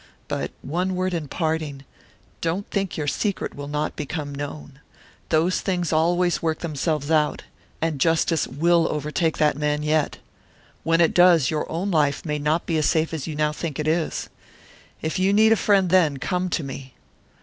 But 0.27 0.49
one 0.63 0.95
word 0.95 1.13
in 1.13 1.27
parting: 1.27 1.85
don't 2.41 2.67
think 2.71 2.97
your 2.97 3.05
secret 3.05 3.53
will 3.53 3.67
not 3.67 3.95
become 3.95 4.33
known. 4.33 4.79
Those 5.29 5.61
things 5.61 5.93
always 5.93 6.41
work 6.41 6.57
themselves 6.57 7.11
out, 7.11 7.43
and 7.83 8.01
justice 8.01 8.47
will 8.47 8.87
overtake 8.89 9.37
that 9.37 9.55
man 9.59 9.83
yet. 9.83 10.17
When 10.81 11.01
it 11.01 11.13
does, 11.13 11.51
your 11.51 11.71
own 11.71 11.91
life 11.91 12.25
may 12.25 12.39
not 12.39 12.65
be 12.65 12.79
as 12.79 12.87
safe 12.87 13.13
as 13.13 13.27
you 13.27 13.35
now 13.35 13.51
think 13.53 13.77
it 13.77 13.87
is. 13.87 14.27
If 15.03 15.19
you 15.19 15.33
need 15.33 15.51
a 15.51 15.55
friend 15.55 15.91
then, 15.91 16.17
come 16.17 16.49
to 16.49 16.63
me." 16.63 16.95